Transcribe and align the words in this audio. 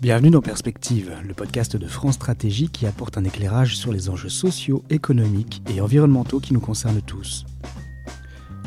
Bienvenue 0.00 0.28
dans 0.28 0.42
Perspective, 0.42 1.10
le 1.26 1.32
podcast 1.32 1.74
de 1.74 1.86
France 1.86 2.16
Stratégie 2.16 2.68
qui 2.68 2.84
apporte 2.86 3.16
un 3.16 3.24
éclairage 3.24 3.78
sur 3.78 3.92
les 3.92 4.10
enjeux 4.10 4.28
sociaux, 4.28 4.84
économiques 4.90 5.62
et 5.74 5.80
environnementaux 5.80 6.38
qui 6.38 6.52
nous 6.52 6.60
concernent 6.60 7.00
tous. 7.00 7.46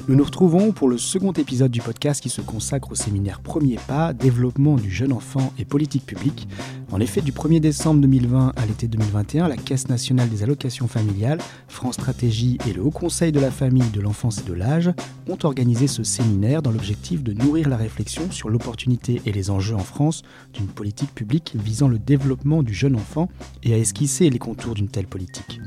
Nous 0.08 0.16
nous 0.16 0.24
retrouvons 0.24 0.72
pour 0.72 0.90
le 0.90 0.98
second 0.98 1.32
épisode 1.34 1.70
du 1.70 1.82
podcast 1.82 2.20
qui 2.20 2.30
se 2.30 2.42
consacre 2.42 2.92
au 2.92 2.96
séminaire 2.96 3.42
Premier 3.42 3.78
pas, 3.88 4.12
développement 4.12 4.76
du 4.76 4.90
jeune 4.90 5.14
enfant 5.14 5.54
et 5.60 5.66
politique 5.66 6.06
publique. 6.08 6.48
En 6.92 7.00
effet, 7.00 7.22
du 7.22 7.32
1er 7.32 7.60
décembre 7.60 8.02
2020 8.02 8.54
à 8.56 8.66
l'été 8.66 8.88
2021, 8.88 9.48
la 9.48 9.58
Caisse 9.58 9.90
nationale 9.90 10.28
des 10.28 10.42
allocations 10.42 10.88
familiales, 10.88 11.40
France 11.68 11.96
Stratégie 11.96 12.58
et 12.68 12.74
le 12.74 12.82
Haut 12.82 12.90
Conseil 12.90 13.32
de 13.32 13.40
la 13.40 13.52
famille, 13.52 13.90
de 13.92 14.02
l'enfance 14.02 14.40
et 14.40 14.50
de 14.50 14.54
l'âge 14.54 14.92
ont 15.28 15.38
organisé 15.44 15.88
ce 15.88 16.04
séminaire 16.04 16.64
dans 16.64 16.72
l'objectif 16.72 17.24
de 17.24 17.34
nourrir 17.34 17.70
la 17.70 17.78
réflexion 17.78 18.32
sur 18.32 18.50
l'opportunité 18.50 19.22
et 19.26 19.32
les 19.32 19.52
enjeux 19.52 19.76
en 19.76 19.80
France 19.80 20.24
d'une 20.54 20.68
politique 20.68 21.14
publique 21.14 21.56
visant 21.56 21.88
le 21.88 22.00
développement 22.00 22.64
du 22.64 22.74
jeune 22.74 22.96
enfant 22.96 23.30
et 23.62 23.74
à 23.74 23.78
esquisser 23.78 24.32
les 24.32 24.40
contours 24.40 24.74
d'une 24.74 24.90
telle 24.90 25.08
politique. 25.08 25.62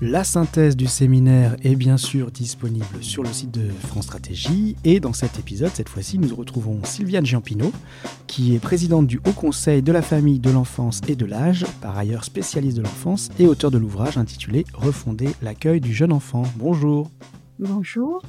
La 0.00 0.24
synthèse 0.24 0.76
du 0.76 0.86
séminaire 0.86 1.56
est 1.62 1.76
bien 1.76 1.96
sûr 1.96 2.32
disponible 2.32 2.84
sur 3.00 3.22
le 3.22 3.32
site 3.32 3.52
de 3.52 3.68
France 3.70 4.06
Stratégie 4.06 4.76
et 4.84 4.98
dans 4.98 5.12
cet 5.12 5.38
épisode, 5.38 5.70
cette 5.72 5.88
fois-ci, 5.88 6.18
nous 6.18 6.34
retrouvons 6.34 6.80
Sylviane 6.82 7.24
Giampino, 7.24 7.72
qui 8.26 8.54
est 8.54 8.58
présidente 8.58 9.06
du 9.06 9.18
Haut 9.18 9.32
Conseil 9.32 9.82
de 9.82 9.92
la 9.92 10.02
famille, 10.02 10.40
de 10.40 10.50
l'enfance 10.50 11.00
et 11.06 11.14
de 11.14 11.24
l'âge, 11.24 11.64
par 11.80 11.96
ailleurs 11.96 12.24
spécialiste 12.24 12.76
de 12.76 12.82
l'enfance 12.82 13.30
et 13.38 13.46
auteur 13.46 13.70
de 13.70 13.78
l'ouvrage 13.78 14.18
intitulé 14.18 14.64
Refonder 14.74 15.28
l'accueil 15.42 15.80
du 15.80 15.94
jeune 15.94 16.12
enfant. 16.12 16.42
Bonjour. 16.56 17.10
Bonjour. 17.60 18.20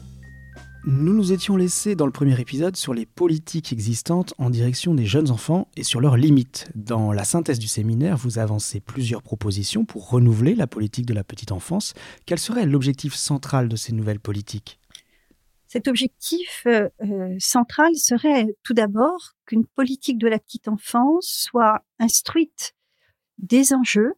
Nous 0.87 1.15
nous 1.15 1.33
étions 1.33 1.57
laissés 1.57 1.95
dans 1.95 2.05
le 2.05 2.11
premier 2.11 2.39
épisode 2.39 2.75
sur 2.75 2.93
les 2.93 3.07
politiques 3.07 3.73
existantes 3.73 4.35
en 4.37 4.51
direction 4.51 4.93
des 4.93 5.07
jeunes 5.07 5.31
enfants 5.31 5.67
et 5.75 5.81
sur 5.83 5.99
leurs 5.99 6.15
limites. 6.15 6.69
Dans 6.75 7.11
la 7.11 7.23
synthèse 7.23 7.57
du 7.57 7.67
séminaire, 7.67 8.17
vous 8.17 8.37
avancez 8.37 8.81
plusieurs 8.81 9.23
propositions 9.23 9.83
pour 9.83 10.11
renouveler 10.11 10.53
la 10.53 10.67
politique 10.67 11.07
de 11.07 11.15
la 11.15 11.23
petite 11.23 11.51
enfance. 11.51 11.95
Quel 12.27 12.37
serait 12.37 12.67
l'objectif 12.67 13.15
central 13.15 13.67
de 13.67 13.75
ces 13.75 13.93
nouvelles 13.93 14.19
politiques? 14.19 14.79
Cet 15.65 15.87
objectif 15.87 16.61
euh, 16.67 16.87
euh, 17.01 17.35
central 17.39 17.95
serait 17.95 18.45
tout 18.61 18.75
d'abord 18.75 19.33
qu'une 19.47 19.65
politique 19.65 20.19
de 20.19 20.27
la 20.27 20.37
petite 20.37 20.67
enfance 20.67 21.47
soit 21.51 21.83
instruite 21.97 22.75
des 23.39 23.73
enjeux 23.73 24.13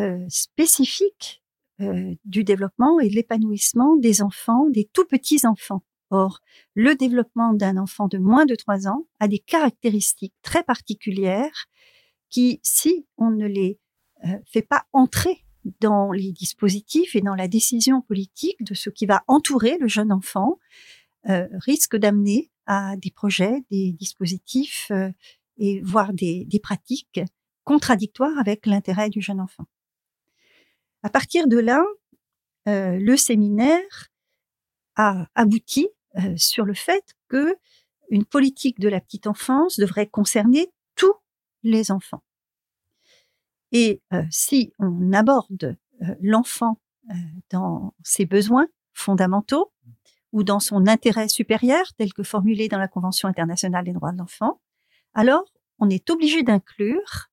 euh, 0.00 0.26
spécifiques 0.28 1.44
euh, 1.80 2.14
du 2.24 2.42
développement 2.42 3.00
et 3.00 3.10
de 3.10 3.14
l'épanouissement 3.14 3.96
des 3.96 4.22
enfants, 4.22 4.66
des 4.70 4.88
tout 4.94 5.04
petits 5.04 5.46
enfants. 5.46 5.82
Or, 6.10 6.40
le 6.74 6.94
développement 6.94 7.52
d'un 7.52 7.76
enfant 7.76 8.08
de 8.08 8.16
moins 8.16 8.46
de 8.46 8.54
3 8.54 8.88
ans 8.88 9.06
a 9.20 9.28
des 9.28 9.40
caractéristiques 9.40 10.34
très 10.40 10.62
particulières 10.62 11.66
qui, 12.30 12.60
si 12.62 13.06
on 13.18 13.30
ne 13.30 13.46
les 13.46 13.78
euh, 14.24 14.38
fait 14.46 14.62
pas 14.62 14.86
entrer 14.94 15.44
dans 15.80 16.12
les 16.12 16.32
dispositifs 16.32 17.14
et 17.14 17.20
dans 17.20 17.34
la 17.34 17.46
décision 17.46 18.00
politique 18.00 18.64
de 18.64 18.72
ce 18.72 18.88
qui 18.88 19.04
va 19.04 19.22
entourer 19.26 19.76
le 19.78 19.88
jeune 19.88 20.12
enfant, 20.12 20.58
euh, 21.28 21.46
risque 21.58 21.96
d'amener 21.96 22.50
à 22.64 22.96
des 22.96 23.10
projets, 23.10 23.64
des 23.70 23.92
dispositifs 23.92 24.90
et 25.58 25.80
voire 25.82 26.14
des 26.14 26.60
pratiques 26.62 27.20
contradictoires 27.64 28.38
avec 28.38 28.64
l'intérêt 28.64 29.10
du 29.10 29.20
jeune 29.20 29.40
enfant. 29.40 29.66
À 31.02 31.10
partir 31.10 31.46
de 31.46 31.58
là, 31.58 31.84
euh, 32.68 32.98
le 32.98 33.16
séminaire 33.16 34.08
a 34.96 35.28
abouti 35.34 35.88
euh, 36.18 36.36
sur 36.36 36.64
le 36.64 36.74
fait 36.74 37.14
que 37.28 37.56
une 38.10 38.24
politique 38.24 38.80
de 38.80 38.88
la 38.88 39.00
petite 39.00 39.26
enfance 39.26 39.78
devrait 39.78 40.06
concerner 40.06 40.72
tous 40.94 41.14
les 41.62 41.90
enfants. 41.90 42.22
Et 43.72 44.00
euh, 44.12 44.22
si 44.30 44.72
on 44.78 45.12
aborde 45.12 45.76
l'enfant 46.20 46.78
dans 47.48 47.94
ses 48.02 48.26
besoins 48.26 48.66
fondamentaux 48.92 49.72
ou 50.32 50.42
dans 50.42 50.60
son 50.60 50.86
intérêt 50.86 51.28
supérieur 51.28 51.94
tel 51.96 52.12
que 52.12 52.22
formulé 52.22 52.68
dans 52.68 52.78
la 52.78 52.88
Convention 52.88 53.28
internationale 53.28 53.84
des 53.84 53.92
droits 53.92 54.12
de 54.12 54.18
l'enfant, 54.18 54.60
alors 55.14 55.44
on 55.78 55.88
est 55.88 56.10
obligé 56.10 56.42
d'inclure 56.42 57.30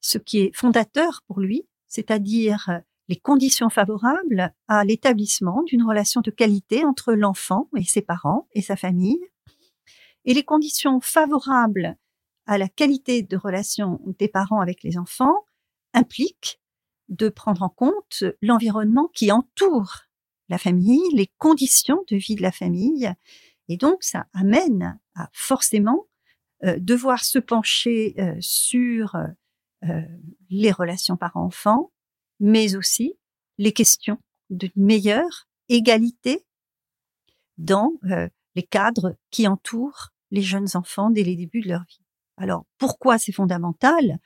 ce 0.00 0.18
qui 0.18 0.38
est 0.40 0.54
fondateur 0.54 1.22
pour 1.26 1.40
lui, 1.40 1.66
c'est-à-dire 1.88 2.82
les 3.08 3.16
conditions 3.16 3.70
favorables 3.70 4.54
à 4.68 4.84
l'établissement 4.84 5.62
d'une 5.62 5.82
relation 5.82 6.20
de 6.20 6.30
qualité 6.30 6.84
entre 6.84 7.14
l'enfant 7.14 7.68
et 7.76 7.84
ses 7.84 8.02
parents 8.02 8.48
et 8.52 8.62
sa 8.62 8.76
famille, 8.76 9.20
et 10.24 10.34
les 10.34 10.44
conditions 10.44 11.00
favorables 11.00 11.96
à 12.46 12.58
la 12.58 12.68
qualité 12.68 13.22
de 13.22 13.36
relation 13.36 14.00
des 14.18 14.28
parents 14.28 14.60
avec 14.60 14.82
les 14.82 14.98
enfants 14.98 15.36
impliquent 15.94 16.60
de 17.08 17.28
prendre 17.28 17.62
en 17.62 17.68
compte 17.70 18.24
l'environnement 18.42 19.08
qui 19.14 19.32
entoure 19.32 20.02
la 20.50 20.58
famille, 20.58 21.02
les 21.14 21.30
conditions 21.38 22.04
de 22.08 22.16
vie 22.16 22.36
de 22.36 22.42
la 22.42 22.52
famille, 22.52 23.12
et 23.68 23.76
donc 23.76 24.02
ça 24.02 24.26
amène 24.32 24.98
à 25.14 25.28
forcément 25.32 26.06
euh, 26.64 26.76
devoir 26.78 27.24
se 27.24 27.38
pencher 27.38 28.14
euh, 28.18 28.34
sur 28.40 29.16
euh, 29.84 30.02
les 30.50 30.72
relations 30.72 31.16
parents-enfants, 31.16 31.92
mais 32.40 32.76
aussi 32.76 33.14
les 33.58 33.72
questions 33.72 34.18
de 34.50 34.70
meilleure 34.76 35.48
égalité 35.68 36.46
dans 37.58 37.92
euh, 38.04 38.28
les 38.54 38.62
cadres 38.62 39.16
qui 39.30 39.46
entourent 39.46 40.10
les 40.30 40.42
jeunes 40.42 40.68
enfants 40.74 41.10
dès 41.10 41.24
les 41.24 41.36
débuts 41.36 41.60
de 41.60 41.68
leur 41.68 41.84
vie. 41.88 42.04
Alors, 42.36 42.64
pourquoi 42.78 43.18
c'est 43.18 43.32
fondamental? 43.32 44.18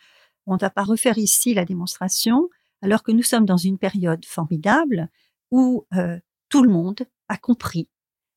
On 0.47 0.55
ne 0.55 0.59
va 0.59 0.71
pas 0.71 0.85
refaire 0.85 1.19
ici 1.19 1.55
la 1.55 1.65
démonstration, 1.65 2.49
alors 2.83 3.03
que 3.03 3.13
nous 3.13 3.23
sommes 3.23 3.47
dans 3.47 3.57
une 3.57 3.79
période 3.79 4.25
formidable 4.25 5.09
où 5.51 5.87
euh, 5.95 6.19
tout 6.49 6.63
le 6.63 6.71
monde 6.71 7.07
a 7.29 7.37
compris 7.37 7.89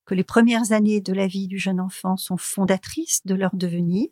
que 0.06 0.14
les 0.14 0.24
premières 0.24 0.72
années 0.72 1.02
de 1.02 1.14
la 1.14 1.28
vie 1.28 1.48
du 1.48 1.58
jeune 1.58 1.82
enfant 1.82 2.16
sont 2.16 2.38
fondatrices 2.38 3.26
de 3.26 3.36
leur 3.36 3.56
devenir 3.56 4.08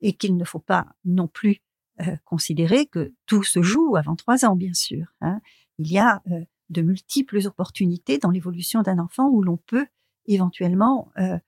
et 0.00 0.12
qu'il 0.12 0.36
ne 0.36 0.44
faut 0.44 0.58
pas 0.58 0.86
non 1.04 1.28
plus 1.28 1.62
euh, 2.00 2.16
considérer 2.24 2.86
que 2.86 3.14
tout 3.26 3.42
se 3.42 3.62
joue 3.62 3.96
avant 3.96 4.16
trois 4.16 4.44
ans, 4.44 4.54
bien 4.54 4.74
sûr. 4.74 5.06
Hein. 5.20 5.40
Il 5.78 5.90
y 5.90 5.98
a 5.98 6.22
euh, 6.30 6.40
de 6.68 6.82
multiples 6.82 7.46
opportunités 7.46 8.18
dans 8.18 8.30
l'évolution 8.30 8.82
d'un 8.82 8.98
enfant 8.98 9.28
où 9.28 9.42
l'on 9.42 9.56
peut 9.56 9.86
éventuellement 10.26 11.10
euh, 11.18 11.38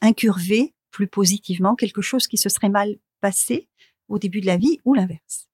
incurver 0.00 0.74
plus 0.90 1.08
positivement 1.08 1.74
quelque 1.74 2.02
chose 2.02 2.28
qui 2.28 2.36
se 2.36 2.48
serait 2.48 2.68
mal 2.68 2.96
passé 3.20 3.68
au 4.08 4.18
début 4.18 4.40
de 4.40 4.46
la 4.46 4.56
vie 4.56 4.78
ou 4.84 4.94
l'inverse. 4.94 5.48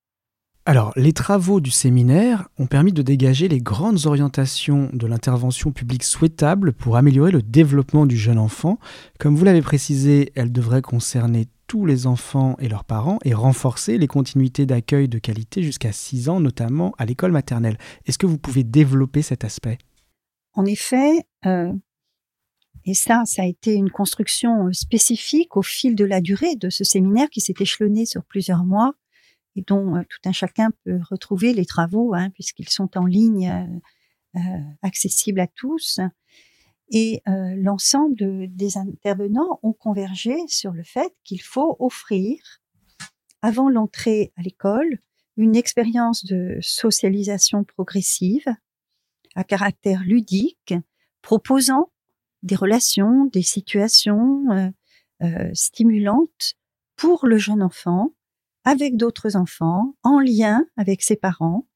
Alors, 0.67 0.93
les 0.97 1.13
travaux 1.13 1.61
du 1.61 1.71
séminaire 1.71 2.49
ont 2.59 2.67
permis 2.67 2.93
de 2.93 3.03
dégager 3.03 3.49
les 3.49 3.61
grandes 3.61 4.07
orientations 4.07 4.89
de 4.95 5.07
l'intervention 5.07 5.73
publique 5.73 6.05
souhaitable 6.05 6.73
pour 6.73 6.97
améliorer 6.97 7.31
le 7.31 7.43
développement 7.43 8.07
du 8.07 8.17
jeune 8.17 8.39
enfant. 8.39 8.79
Comme 9.19 9.37
vous 9.37 9.45
l'avez 9.45 9.61
précisé, 9.61 10.33
elle 10.35 10.53
devrait 10.53 10.81
concerner 10.81 11.49
tous 11.67 11.87
les 11.87 12.07
enfants 12.07 12.57
et 12.59 12.69
leurs 12.69 12.85
parents 12.85 13.19
et 13.25 13.35
renforcer 13.35 13.99
les 13.99 14.07
continuités 14.07 14.67
d'accueil 14.67 15.09
de 15.09 15.19
qualité 15.19 15.63
jusqu'à 15.63 15.93
6 15.93 16.29
ans, 16.29 16.41
notamment 16.41 16.93
à 16.99 17.07
l'école 17.07 17.33
maternelle. 17.33 17.79
Est-ce 18.07 18.19
que 18.19 18.27
vous 18.27 18.39
pouvez 18.39 18.65
développer 18.65 19.23
cet 19.23 19.45
aspect? 19.45 19.79
En 20.55 20.65
effet, 20.67 21.27
euh, 21.47 21.73
et 22.85 22.95
ça, 22.95 23.23
ça 23.25 23.43
a 23.43 23.47
été 23.47 23.75
une 23.75 23.91
construction 23.91 24.69
euh, 24.69 24.73
spécifique 24.73 25.57
au 25.57 25.63
fil 25.63 25.95
de 25.95 26.05
la 26.05 26.21
durée 26.21 26.55
de 26.57 26.71
ce 26.71 26.85
séminaire 26.85 27.29
qui 27.31 27.41
s'est 27.41 27.55
échelonné 27.59 28.07
sur 28.07 28.25
plusieurs 28.25 28.65
mois 28.65 28.93
et 29.57 29.63
dont 29.63 29.97
euh, 29.97 30.03
tout 30.09 30.29
un 30.29 30.33
chacun 30.33 30.71
peut 30.85 31.01
retrouver 31.11 31.55
les 31.55 31.67
travaux, 31.67 32.15
hein, 32.15 32.31
puisqu'ils 32.31 32.69
sont 32.69 32.97
en 32.97 33.07
ligne, 33.07 33.81
accessibles 34.83 35.39
à 35.39 35.47
tous. 35.47 36.01
Et 36.91 37.23
euh, 37.29 37.55
l'ensemble 37.57 38.49
des 38.55 38.77
intervenants 38.77 39.59
ont 39.63 39.73
convergé 39.73 40.37
sur 40.49 40.73
le 40.73 40.83
fait 40.83 41.15
qu'il 41.25 41.43
faut 41.43 41.77
offrir, 41.79 42.39
avant 43.43 43.69
l'entrée 43.69 44.33
à 44.37 44.43
l'école, 44.43 44.99
une 45.37 45.57
expérience 45.57 46.25
de 46.25 46.59
socialisation 46.61 47.65
progressive 47.65 48.47
à 49.35 49.45
caractère 49.45 50.03
ludique, 50.05 50.75
proposant 51.23 51.91
des 52.43 52.55
relations, 52.55 53.25
des 53.27 53.43
situations 53.43 54.45
euh, 54.51 54.69
euh, 55.23 55.51
stimulantes 55.55 56.55
pour 56.97 57.27
le 57.27 57.39
jeune 57.39 57.63
enfant, 57.63 58.15
avec 58.65 58.97
d'autres 58.97 59.37
enfants, 59.37 59.97
en 60.03 60.21
lien 60.21 60.65
avec 60.77 61.03
ses 61.03 61.17
parents 61.17 61.67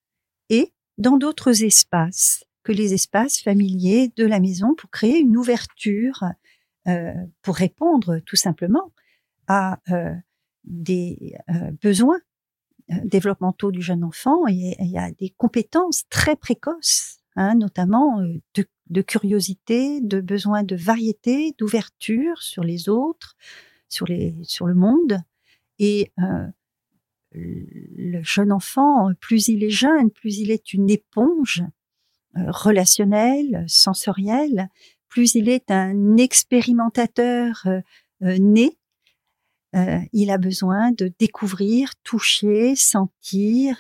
et 0.51 0.73
dans 0.99 1.17
d'autres 1.17 1.65
espaces 1.65 2.45
que 2.69 2.73
les 2.73 2.93
espaces 2.93 3.41
familiers 3.41 4.13
de 4.15 4.27
la 4.27 4.41
maison 4.41 4.75
pour 4.75 4.91
créer 4.91 5.21
une 5.21 5.39
ouverture, 5.39 6.25
euh, 6.87 7.15
pour 7.41 7.57
répondre 7.57 8.19
tout 8.27 8.37
simplement 8.37 8.93
à 9.47 9.81
euh, 9.91 10.15
des 10.65 11.35
euh, 11.49 11.71
besoins 11.81 12.21
développementaux 13.05 13.73
du 13.73 13.81
jeune 13.81 14.05
enfant 14.05 14.47
et 14.49 14.77
y 14.81 14.99
a 14.99 15.11
des 15.13 15.31
compétences 15.31 16.05
très 16.11 16.37
précoces, 16.37 17.21
hein, 17.37 17.55
notamment 17.55 18.23
de, 18.55 19.03
curiosité, 19.03 20.03
de 20.03 20.21
besoin 20.21 20.63
de 20.63 20.77
variété, 20.77 21.55
d'ouverture 21.59 22.43
sur 22.43 22.65
les 22.65 22.91
autres, 22.91 23.37
sur 23.89 24.07
le 24.07 24.75
monde. 24.75 25.23
Et 25.79 26.13
le 27.33 28.23
jeune 28.23 28.53
enfant, 28.53 29.11
plus 29.21 29.49
il 29.49 29.65
est 29.65 29.71
jeune, 29.71 30.11
plus 30.11 30.39
il 30.39 30.51
est 30.51 30.73
une 30.73 30.89
éponge 30.89 31.63
relationnelle, 32.35 33.65
sensorielle, 33.69 34.69
plus 35.09 35.35
il 35.35 35.49
est 35.49 35.71
un 35.71 36.17
expérimentateur 36.17 37.67
né, 38.21 38.77
il 40.13 40.31
a 40.31 40.39
besoin 40.39 40.93
de 40.93 41.13
découvrir, 41.19 41.95
toucher, 42.03 42.77
sentir, 42.77 43.79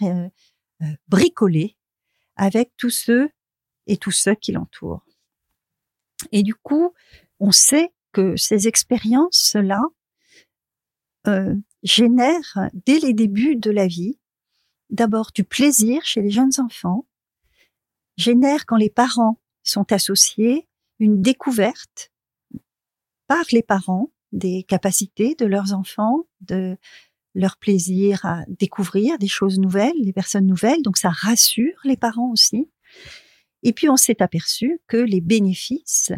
bricoler 1.09 1.77
avec 2.37 2.71
tous 2.77 2.91
ceux 2.91 3.31
et 3.87 3.97
tous 3.97 4.13
ceux 4.13 4.35
qui 4.35 4.53
l'entourent. 4.53 5.05
Et 6.33 6.43
du 6.43 6.55
coup, 6.55 6.95
on 7.41 7.53
sait 7.53 7.93
que 8.13 8.37
ces 8.37 8.69
expériences-là 8.69 9.83
euh, 11.27 11.55
génèrent 11.83 12.71
dès 12.87 12.99
les 13.01 13.13
débuts 13.13 13.57
de 13.57 13.71
la 13.71 13.87
vie 13.87 14.19
d'abord 14.91 15.31
du 15.35 15.45
plaisir 15.45 16.05
chez 16.05 16.23
les 16.23 16.31
jeunes 16.31 16.53
enfants, 16.59 17.07
génèrent 18.19 18.67
quand 18.67 18.77
les 18.77 18.91
parents 18.91 19.41
sont 19.63 19.91
associés 19.93 20.69
une 20.99 21.23
découverte 21.23 22.13
par 23.27 23.45
les 23.53 23.63
parents 23.63 24.11
des 24.33 24.65
capacités 24.65 25.35
de 25.37 25.47
leurs 25.47 25.73
enfants, 25.73 26.27
de 26.43 26.77
leur 27.35 27.57
plaisir 27.57 28.25
à 28.25 28.45
découvrir 28.49 29.19
des 29.19 29.29
choses 29.29 29.59
nouvelles, 29.59 30.05
des 30.05 30.13
personnes 30.13 30.47
nouvelles. 30.47 30.83
Donc 30.83 30.99
ça 30.99 31.11
rassure 31.11 31.79
les 31.85 31.97
parents 31.97 32.31
aussi. 32.31 32.69
Et 33.63 33.73
puis 33.73 33.89
on 33.89 33.97
s'est 33.97 34.21
aperçu 34.21 34.81
que 34.87 34.97
les 34.97 35.21
bénéfices 35.21 36.13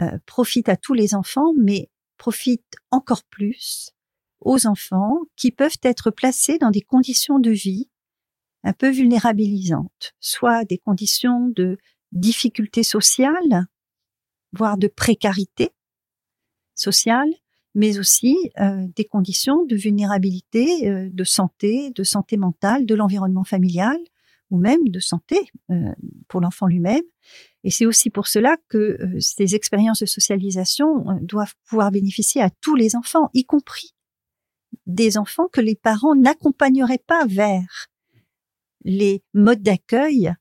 euh, 0.00 0.18
profitent 0.26 0.68
à 0.68 0.76
tous 0.76 0.94
les 0.94 1.14
enfants, 1.14 1.52
mais 1.58 1.90
profitent 2.16 2.76
encore 2.90 3.24
plus 3.24 3.92
aux 4.40 4.66
enfants 4.66 5.18
qui 5.36 5.52
peuvent 5.52 5.78
être 5.82 6.10
placés 6.10 6.58
dans 6.58 6.70
des 6.70 6.80
conditions 6.80 7.38
de 7.38 7.50
vie 7.50 7.88
un 8.64 8.72
peu 8.72 8.90
vulnérabilisantes, 8.90 10.14
soit 10.20 10.64
des 10.64 10.78
conditions 10.78 11.48
de 11.48 11.78
difficulté 12.12 12.82
sociale, 12.82 13.66
voire 14.52 14.76
de 14.76 14.86
précarité 14.86 15.70
sociale, 16.74 17.30
mais 17.74 17.98
aussi 17.98 18.36
euh, 18.60 18.86
des 18.94 19.04
conditions 19.04 19.64
de 19.64 19.76
vulnérabilité, 19.76 20.88
euh, 20.88 21.08
de 21.10 21.24
santé, 21.24 21.90
de 21.90 22.04
santé 22.04 22.36
mentale, 22.36 22.86
de 22.86 22.94
l'environnement 22.94 23.44
familial, 23.44 23.98
ou 24.50 24.58
même 24.58 24.86
de 24.88 25.00
santé 25.00 25.38
euh, 25.70 25.92
pour 26.28 26.42
l'enfant 26.42 26.66
lui-même. 26.66 27.02
Et 27.64 27.70
c'est 27.70 27.86
aussi 27.86 28.10
pour 28.10 28.26
cela 28.28 28.56
que 28.68 28.98
ces 29.18 29.54
expériences 29.54 30.00
de 30.00 30.06
socialisation 30.06 31.04
doivent 31.22 31.54
pouvoir 31.68 31.90
bénéficier 31.90 32.42
à 32.42 32.50
tous 32.60 32.74
les 32.74 32.94
enfants, 32.96 33.30
y 33.32 33.44
compris 33.44 33.94
des 34.86 35.16
enfants 35.16 35.48
que 35.50 35.60
les 35.60 35.76
parents 35.76 36.16
n'accompagneraient 36.16 37.02
pas 37.06 37.24
vers 37.26 37.86
les 38.84 39.22
modes 39.34 39.62
d'accueil 39.62 40.32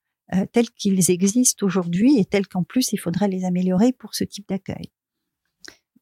tels 0.54 0.70
qu'ils 0.72 1.12
existent 1.12 1.66
aujourd'hui 1.66 2.18
et 2.18 2.26
tels 2.26 2.48
qu'en 2.48 2.64
plus 2.64 2.94
il 2.94 2.98
faudrait 2.98 3.28
les 3.28 3.44
améliorer 3.44 3.92
pour 3.92 4.16
ce 4.16 4.24
type 4.24 4.48
d'accueil. 4.48 4.92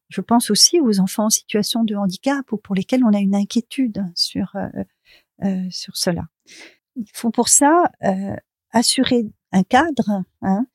Je 0.08 0.20
pense 0.20 0.50
aussi 0.50 0.80
aux 0.80 1.00
enfants 1.00 1.26
en 1.26 1.30
situation 1.30 1.82
de 1.82 1.96
handicap 1.96 2.52
ou 2.52 2.56
pour 2.56 2.76
lesquels 2.76 3.04
on 3.04 3.12
a 3.12 3.18
une 3.18 3.34
inquiétude 3.34 4.04
sur 4.14 4.54
sur 5.70 5.96
cela. 5.96 6.28
Il 6.96 7.06
faut 7.14 7.30
pour 7.30 7.48
ça 7.48 7.90
euh, 8.04 8.36
assurer 8.72 9.24
un 9.52 9.62
cadre 9.62 10.22
hein, 10.42 10.66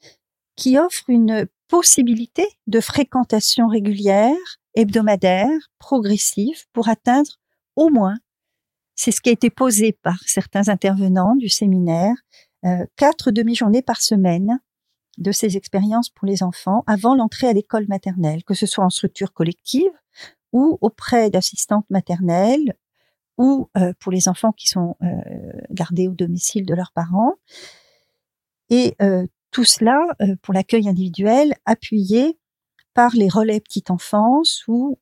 qui 0.55 0.77
offre 0.77 1.09
une 1.09 1.47
possibilité 1.67 2.45
de 2.67 2.79
fréquentation 2.79 3.67
régulière, 3.67 4.35
hebdomadaire, 4.75 5.49
progressive, 5.79 6.65
pour 6.73 6.89
atteindre 6.89 7.39
au 7.75 7.89
moins, 7.89 8.15
c'est 8.95 9.11
ce 9.11 9.21
qui 9.21 9.29
a 9.29 9.33
été 9.33 9.49
posé 9.49 9.91
par 9.91 10.17
certains 10.25 10.69
intervenants 10.69 11.35
du 11.35 11.49
séminaire, 11.49 12.15
euh, 12.65 12.85
quatre 12.95 13.31
demi-journées 13.31 13.81
par 13.81 14.01
semaine 14.01 14.59
de 15.17 15.31
ces 15.31 15.57
expériences 15.57 16.09
pour 16.09 16.25
les 16.25 16.43
enfants 16.43 16.83
avant 16.87 17.13
l'entrée 17.13 17.47
à 17.47 17.53
l'école 17.53 17.87
maternelle, 17.87 18.43
que 18.43 18.53
ce 18.53 18.65
soit 18.65 18.85
en 18.85 18.89
structure 18.89 19.33
collective 19.33 19.91
ou 20.51 20.77
auprès 20.81 21.29
d'assistantes 21.29 21.85
maternelles 21.89 22.75
ou 23.37 23.69
euh, 23.77 23.93
pour 23.99 24.11
les 24.13 24.29
enfants 24.29 24.53
qui 24.53 24.67
sont 24.67 24.95
euh, 25.03 25.07
gardés 25.71 26.07
au 26.07 26.13
domicile 26.13 26.65
de 26.65 26.73
leurs 26.73 26.91
parents. 26.93 27.33
Et 28.69 28.95
tout 29.51 29.63
cela 29.63 30.01
pour 30.41 30.53
l'accueil 30.53 30.89
individuel 30.89 31.53
appuyé 31.65 32.39
par 32.95 33.11
les 33.11 33.29
relais 33.29 33.59
petite 33.59 33.91
enfance 33.91 34.63
ou 34.67 34.97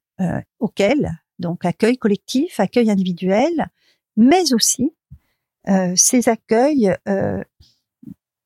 auquel, 0.59 1.11
donc 1.39 1.63
accueil 1.63 1.97
collectif, 1.97 2.59
accueil 2.59 2.91
individuel, 2.91 3.69
mais 4.17 4.53
aussi 4.53 4.91
ces 5.95 6.29
accueils 6.29 6.93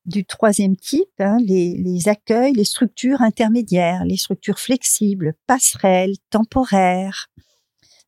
du 0.08 0.24
troisième 0.24 0.76
type, 0.76 1.20
hein, 1.20 1.36
les, 1.40 1.76
les, 1.76 2.08
accueils, 2.08 2.52
les 2.52 2.64
structures 2.64 3.20
intermédiaires, 3.20 4.04
les 4.04 4.16
structures 4.16 4.58
flexibles, 4.58 5.34
passerelles, 5.46 6.14
temporaires, 6.30 7.28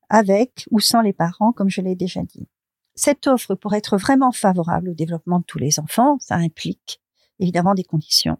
avec 0.08 0.66
ou 0.70 0.80
sans 0.80 1.02
les 1.02 1.12
parents, 1.12 1.52
comme 1.52 1.68
je 1.68 1.82
l'ai 1.82 1.94
déjà 1.94 2.22
dit. 2.22 2.48
Cette 2.94 3.26
offre, 3.26 3.54
pour 3.54 3.74
être 3.74 3.96
vraiment 3.96 4.32
favorable 4.32 4.90
au 4.90 4.94
développement 4.94 5.40
de 5.40 5.44
tous 5.44 5.58
les 5.58 5.78
enfants, 5.78 6.18
ça 6.20 6.36
implique 6.36 7.00
évidemment 7.38 7.74
des 7.74 7.84
conditions. 7.84 8.38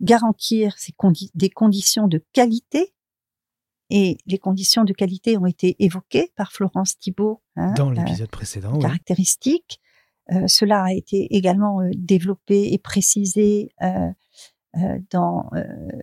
Garantir 0.00 0.76
des 1.34 1.50
conditions 1.50 2.06
de 2.06 2.24
qualité, 2.32 2.94
et 3.90 4.18
les 4.26 4.38
conditions 4.38 4.84
de 4.84 4.92
qualité 4.92 5.38
ont 5.38 5.46
été 5.46 5.76
évoquées 5.78 6.30
par 6.36 6.52
Florence 6.52 6.98
Thibault 6.98 7.40
hein, 7.56 7.72
dans 7.74 7.90
euh, 7.90 7.94
l'épisode 7.94 8.30
précédent. 8.30 8.78
Caractéristiques. 8.78 9.80
Euh, 10.30 10.46
cela 10.46 10.84
a 10.84 10.92
été 10.92 11.34
également 11.34 11.80
euh, 11.80 11.90
développé 11.94 12.72
et 12.72 12.78
précisé 12.78 13.70
dans 15.10 15.50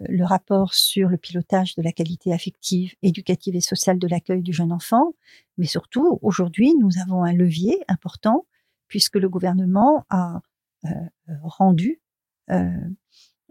le 0.09 0.23
rapport 0.25 0.73
sur 0.73 1.07
le 1.07 1.17
pilotage 1.17 1.75
de 1.75 1.83
la 1.83 1.91
qualité 1.91 2.33
affective, 2.33 2.93
éducative 3.03 3.55
et 3.55 3.61
sociale 3.61 3.99
de 3.99 4.07
l'accueil 4.07 4.41
du 4.41 4.51
jeune 4.51 4.71
enfant. 4.71 5.13
Mais 5.57 5.67
surtout, 5.67 6.19
aujourd'hui, 6.21 6.73
nous 6.79 6.89
avons 6.99 7.23
un 7.23 7.31
levier 7.31 7.77
important 7.87 8.45
puisque 8.87 9.15
le 9.15 9.29
gouvernement 9.29 10.05
a 10.09 10.41
rendu 11.43 12.01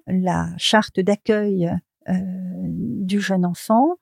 la 0.06 0.52
charte 0.58 0.98
d'accueil 1.00 1.70
du 2.08 3.20
jeune 3.20 3.46
enfant, 3.46 3.96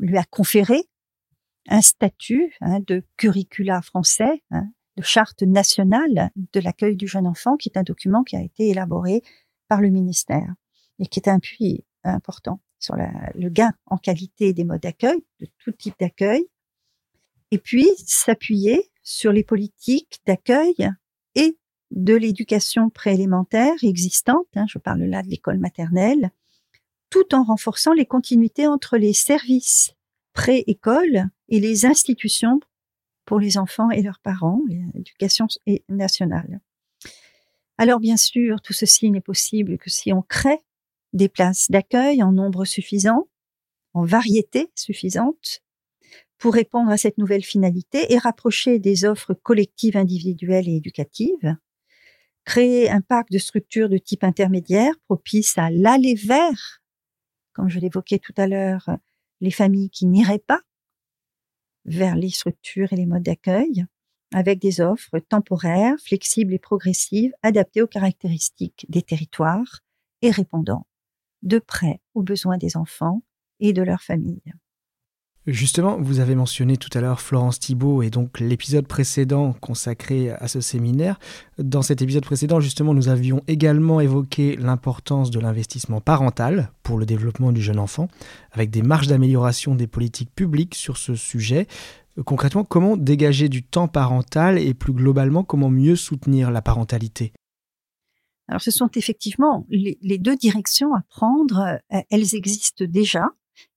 lui 0.00 0.18
a 0.18 0.24
conféré 0.24 0.82
un 1.68 1.80
statut 1.80 2.54
hein, 2.60 2.80
de 2.86 3.02
curricula 3.16 3.80
français, 3.82 4.42
hein, 4.50 4.68
de 4.96 5.02
charte 5.02 5.42
nationale 5.42 6.30
de 6.52 6.60
l'accueil 6.60 6.96
du 6.96 7.06
jeune 7.06 7.26
enfant, 7.26 7.56
qui 7.56 7.68
est 7.68 7.78
un 7.78 7.82
document 7.82 8.22
qui 8.22 8.36
a 8.36 8.42
été 8.42 8.68
élaboré 8.68 9.22
par 9.68 9.80
le 9.80 9.88
ministère 9.88 10.54
et 10.98 11.06
qui 11.06 11.20
est 11.20 11.28
un 11.28 11.40
puits 11.40 11.84
important 12.04 12.60
sur 12.78 12.96
le 12.96 13.48
gain 13.48 13.72
en 13.86 13.96
qualité 13.96 14.52
des 14.52 14.64
modes 14.64 14.82
d'accueil, 14.82 15.24
de 15.40 15.46
tout 15.58 15.72
type 15.72 15.94
d'accueil, 15.98 16.46
et 17.50 17.58
puis 17.58 17.88
s'appuyer 18.04 18.90
sur 19.02 19.32
les 19.32 19.44
politiques 19.44 20.20
d'accueil 20.26 20.74
et 21.34 21.58
de 21.90 22.14
l'éducation 22.14 22.90
préélémentaire 22.90 23.74
existante, 23.82 24.48
hein, 24.54 24.66
je 24.68 24.78
parle 24.78 25.04
là 25.04 25.22
de 25.22 25.28
l'école 25.28 25.58
maternelle, 25.58 26.30
tout 27.14 27.32
en 27.32 27.44
renforçant 27.44 27.92
les 27.92 28.06
continuités 28.06 28.66
entre 28.66 28.96
les 28.96 29.12
services 29.12 29.94
pré-école 30.32 31.28
et 31.48 31.60
les 31.60 31.86
institutions 31.86 32.58
pour 33.24 33.38
les 33.38 33.56
enfants 33.56 33.88
et 33.92 34.02
leurs 34.02 34.18
parents, 34.18 34.60
l'éducation 34.94 35.46
nationale. 35.88 36.60
Alors 37.78 38.00
bien 38.00 38.16
sûr, 38.16 38.60
tout 38.62 38.72
ceci 38.72 39.12
n'est 39.12 39.20
possible 39.20 39.78
que 39.78 39.90
si 39.90 40.12
on 40.12 40.22
crée 40.22 40.58
des 41.12 41.28
places 41.28 41.70
d'accueil 41.70 42.20
en 42.20 42.32
nombre 42.32 42.64
suffisant, 42.64 43.28
en 43.92 44.04
variété 44.04 44.72
suffisante, 44.74 45.62
pour 46.36 46.54
répondre 46.54 46.90
à 46.90 46.96
cette 46.96 47.16
nouvelle 47.16 47.44
finalité 47.44 48.12
et 48.12 48.18
rapprocher 48.18 48.80
des 48.80 49.04
offres 49.04 49.34
collectives, 49.34 49.96
individuelles 49.96 50.68
et 50.68 50.78
éducatives, 50.78 51.56
créer 52.44 52.90
un 52.90 53.02
parc 53.02 53.30
de 53.30 53.38
structures 53.38 53.88
de 53.88 53.98
type 53.98 54.24
intermédiaire 54.24 54.94
propice 55.06 55.56
à 55.58 55.70
l'aller 55.70 56.16
vers, 56.16 56.80
comme 57.54 57.70
je 57.70 57.78
l'évoquais 57.78 58.18
tout 58.18 58.34
à 58.36 58.46
l'heure, 58.46 58.90
les 59.40 59.50
familles 59.50 59.90
qui 59.90 60.06
n'iraient 60.06 60.38
pas 60.38 60.60
vers 61.84 62.16
les 62.16 62.30
structures 62.30 62.92
et 62.92 62.96
les 62.96 63.06
modes 63.06 63.22
d'accueil, 63.22 63.86
avec 64.32 64.58
des 64.58 64.80
offres 64.80 65.18
temporaires, 65.20 65.94
flexibles 66.04 66.52
et 66.52 66.58
progressives, 66.58 67.32
adaptées 67.42 67.82
aux 67.82 67.86
caractéristiques 67.86 68.84
des 68.88 69.02
territoires 69.02 69.80
et 70.22 70.30
répondant 70.30 70.86
de 71.42 71.58
près 71.58 72.00
aux 72.14 72.22
besoins 72.22 72.58
des 72.58 72.76
enfants 72.76 73.22
et 73.60 73.72
de 73.72 73.82
leurs 73.82 74.02
familles. 74.02 74.52
Justement, 75.46 75.98
vous 76.00 76.20
avez 76.20 76.34
mentionné 76.34 76.78
tout 76.78 76.88
à 76.96 77.02
l'heure 77.02 77.20
Florence 77.20 77.60
Thibault 77.60 78.00
et 78.00 78.08
donc 78.08 78.40
l'épisode 78.40 78.86
précédent 78.86 79.52
consacré 79.60 80.30
à 80.30 80.48
ce 80.48 80.62
séminaire. 80.62 81.18
Dans 81.58 81.82
cet 81.82 82.00
épisode 82.00 82.24
précédent, 82.24 82.60
justement, 82.60 82.94
nous 82.94 83.08
avions 83.08 83.42
également 83.46 84.00
évoqué 84.00 84.56
l'importance 84.56 85.30
de 85.30 85.38
l'investissement 85.38 86.00
parental 86.00 86.70
pour 86.82 86.96
le 86.96 87.04
développement 87.04 87.52
du 87.52 87.60
jeune 87.60 87.78
enfant, 87.78 88.08
avec 88.52 88.70
des 88.70 88.80
marges 88.80 89.06
d'amélioration 89.06 89.74
des 89.74 89.86
politiques 89.86 90.34
publiques 90.34 90.74
sur 90.74 90.96
ce 90.96 91.14
sujet. 91.14 91.66
Concrètement, 92.24 92.64
comment 92.64 92.96
dégager 92.96 93.50
du 93.50 93.62
temps 93.62 93.88
parental 93.88 94.58
et 94.58 94.72
plus 94.72 94.94
globalement, 94.94 95.44
comment 95.44 95.68
mieux 95.68 95.96
soutenir 95.96 96.50
la 96.52 96.62
parentalité? 96.62 97.34
Alors, 98.48 98.62
ce 98.62 98.70
sont 98.70 98.88
effectivement 98.94 99.66
les, 99.68 100.18
deux 100.18 100.36
directions 100.36 100.94
à 100.94 101.02
prendre. 101.10 101.80
Elles 101.90 102.34
existent 102.34 102.86
déjà. 102.86 103.26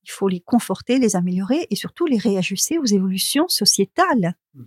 Il 0.08 0.12
faut 0.12 0.28
les 0.28 0.40
conforter, 0.40 1.00
les 1.00 1.16
améliorer 1.16 1.68
et 1.70 1.76
surtout 1.76 2.06
les 2.06 2.18
réajuster 2.18 2.80
aux 2.80 2.86
évolutions 2.86 3.48
sociétales. 3.48 4.36
Mmh. 4.54 4.64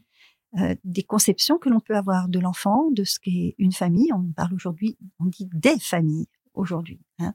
Euh, 0.59 0.75
des 0.83 1.05
conceptions 1.05 1.59
que 1.59 1.69
l'on 1.69 1.79
peut 1.79 1.95
avoir 1.95 2.29
de 2.29 2.41
l'enfant, 2.41 2.91
de 2.91 3.05
ce 3.05 3.21
qu'est 3.21 3.55
une 3.59 3.71
famille. 3.71 4.13
On 4.13 4.33
parle 4.33 4.53
aujourd'hui, 4.53 4.99
on 5.21 5.27
dit 5.27 5.49
des 5.53 5.79
familles 5.79 6.27
aujourd'hui. 6.55 7.01
Hein. 7.21 7.35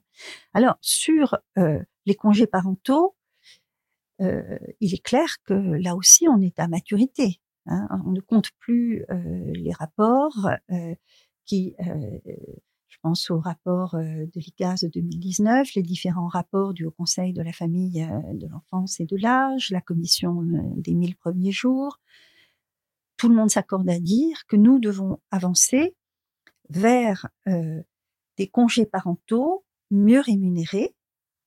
Alors 0.54 0.76
sur 0.82 1.38
euh, 1.58 1.82
les 2.06 2.16
congés 2.16 2.46
parentaux, 2.46 3.16
euh, 4.20 4.60
il 4.82 4.94
est 4.94 5.04
clair 5.04 5.38
que 5.46 5.54
là 5.54 5.96
aussi 5.96 6.28
on 6.28 6.42
est 6.42 6.60
à 6.60 6.68
maturité. 6.68 7.40
Hein. 7.68 7.88
On 8.06 8.12
ne 8.12 8.20
compte 8.20 8.52
plus 8.60 9.06
les 9.54 9.72
rapports 9.72 10.50
qui 11.46 11.74
pense 13.06 13.30
au 13.30 13.40
rapport 13.40 13.94
euh, 13.94 14.26
de 14.26 14.40
l'ICAS 14.40 14.78
de 14.82 14.88
2019, 14.88 15.76
les 15.76 15.84
différents 15.84 16.28
rapports 16.28 16.74
du 16.74 16.86
Haut 16.86 16.92
Conseil 16.98 17.34
de 17.34 17.44
la 17.44 17.54
famille, 17.54 18.02
euh, 18.02 18.34
de 18.34 18.48
l'enfance 18.48 19.00
et 19.00 19.06
de 19.06 19.16
l'âge, 19.16 19.70
la 19.70 19.80
commission 19.80 20.42
euh, 20.42 20.62
des 20.78 20.96
1000 20.96 21.16
premiers 21.16 21.52
jours. 21.52 22.00
Tout 23.18 23.30
le 23.30 23.36
monde 23.36 23.52
s'accorde 23.52 23.88
à 23.92 24.00
dire 24.00 24.48
que 24.48 24.56
nous 24.56 24.80
devons 24.80 25.20
avancer 25.30 25.96
vers 26.70 27.30
des 27.46 28.48
congés 28.48 28.88
parentaux 28.88 29.64
mieux 29.92 30.20
rémunérés 30.20 30.96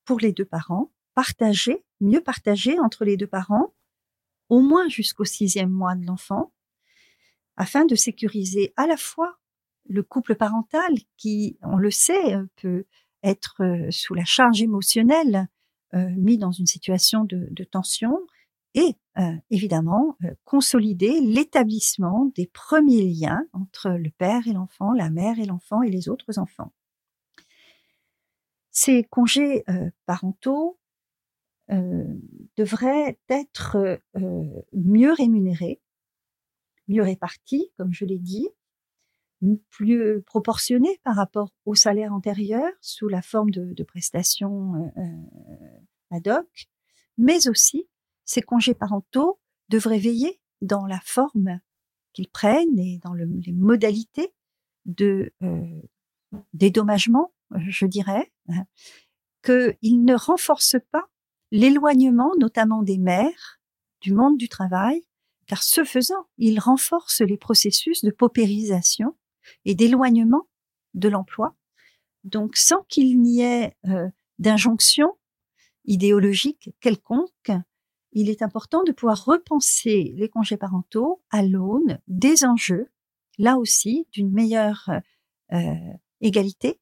pour 0.04 0.20
les 0.20 0.32
deux 0.32 0.44
parents, 0.44 0.92
partagés, 1.14 1.84
mieux 2.00 2.20
partagés 2.20 2.78
entre 2.78 3.04
les 3.04 3.16
deux 3.16 3.26
parents, 3.26 3.74
au 4.48 4.60
moins 4.60 4.88
jusqu'au 4.88 5.24
sixième 5.24 5.70
mois 5.70 5.96
de 5.96 6.06
l'enfant, 6.06 6.52
afin 7.56 7.84
de 7.84 7.96
sécuriser 7.96 8.72
à 8.76 8.86
la 8.86 8.96
fois 8.96 9.38
le 9.88 10.02
couple 10.02 10.34
parental 10.34 10.92
qui, 11.16 11.58
on 11.62 11.76
le 11.76 11.90
sait, 11.90 12.34
euh, 12.34 12.46
peut 12.56 12.84
être 13.22 13.62
euh, 13.62 13.90
sous 13.90 14.14
la 14.14 14.24
charge 14.24 14.62
émotionnelle, 14.62 15.48
euh, 15.94 16.08
mis 16.16 16.38
dans 16.38 16.52
une 16.52 16.66
situation 16.66 17.24
de, 17.24 17.64
tension, 17.64 18.18
et 18.74 18.94
évidemment 19.50 20.16
consolider 20.44 21.20
l'établissement 21.20 22.30
des 22.36 22.46
premiers 22.46 23.02
liens 23.02 23.42
entre 23.52 23.90
le 23.90 24.10
père 24.10 24.46
et 24.46 24.52
l'enfant, 24.52 24.92
la 24.92 25.10
mère 25.10 25.40
et 25.40 25.46
l'enfant 25.46 25.82
et 25.82 25.90
les 25.90 26.08
autres 26.08 26.38
enfants. 26.38 26.72
Ces 28.70 29.02
congés 29.02 29.64
parentaux 30.06 30.78
devraient 31.68 33.18
être 33.28 34.00
mieux 34.72 35.12
rémunérés, 35.12 35.80
mieux 36.86 37.02
répartis, 37.02 37.72
comme 37.76 37.92
je 37.92 38.04
l'ai 38.04 38.18
dit, 38.18 38.48
plus 39.70 40.22
proportionné 40.22 41.00
par 41.04 41.16
rapport 41.16 41.52
au 41.64 41.74
salaire 41.74 42.12
antérieur 42.12 42.68
sous 42.80 43.08
la 43.08 43.22
forme 43.22 43.50
de, 43.50 43.82
prestations 43.84 44.74
euh, 44.74 45.00
euh, 45.00 46.16
ad 46.16 46.28
hoc, 46.28 46.68
mais 47.16 47.48
aussi 47.48 47.88
ces 48.24 48.42
congés 48.42 48.74
parentaux 48.74 49.40
devraient 49.68 49.98
veiller 49.98 50.40
dans 50.60 50.86
la 50.86 51.00
forme 51.04 51.60
qu'ils 52.12 52.28
prennent 52.28 52.78
et 52.78 52.98
dans 52.98 53.14
les 53.14 53.52
modalités 53.52 54.34
de 54.86 55.32
euh, 55.42 55.80
dédommagement, 56.52 57.32
je 57.68 57.86
dirais, 57.86 58.32
hein, 58.48 58.64
qu'ils 59.44 60.04
ne 60.04 60.14
renforcent 60.14 60.80
pas 60.90 61.08
l'éloignement 61.50 62.32
notamment 62.38 62.82
des 62.82 62.98
mères 62.98 63.60
du 64.00 64.12
monde 64.12 64.36
du 64.36 64.48
travail, 64.48 65.04
car 65.46 65.62
ce 65.62 65.84
faisant, 65.84 66.26
ils 66.36 66.60
renforcent 66.60 67.22
les 67.22 67.38
processus 67.38 68.04
de 68.04 68.10
paupérisation 68.10 69.16
et 69.64 69.74
d'éloignement 69.74 70.48
de 70.94 71.08
l'emploi. 71.08 71.54
Donc 72.24 72.56
sans 72.56 72.82
qu'il 72.88 73.20
n'y 73.20 73.40
ait 73.42 73.76
euh, 73.86 74.08
d'injonction 74.38 75.16
idéologique 75.84 76.70
quelconque, 76.80 77.50
il 78.12 78.30
est 78.30 78.42
important 78.42 78.82
de 78.84 78.92
pouvoir 78.92 79.24
repenser 79.24 80.12
les 80.16 80.28
congés 80.28 80.56
parentaux 80.56 81.22
à 81.30 81.42
l'aune 81.42 81.98
des 82.08 82.44
enjeux, 82.44 82.90
là 83.38 83.56
aussi, 83.56 84.06
d'une 84.12 84.32
meilleure 84.32 84.90
euh, 85.52 85.74
égalité 86.20 86.80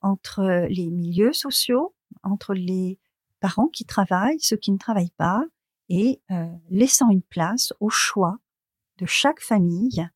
entre 0.00 0.66
les 0.68 0.90
milieux 0.90 1.32
sociaux, 1.32 1.94
entre 2.22 2.54
les 2.54 2.98
parents 3.40 3.68
qui 3.68 3.84
travaillent, 3.84 4.40
ceux 4.40 4.56
qui 4.56 4.72
ne 4.72 4.78
travaillent 4.78 5.14
pas, 5.16 5.44
et 5.88 6.20
euh, 6.30 6.46
laissant 6.70 7.10
une 7.10 7.22
place 7.22 7.72
au 7.80 7.90
choix 7.90 8.38
de 8.98 9.06
chaque 9.06 9.40
famille 9.40 10.08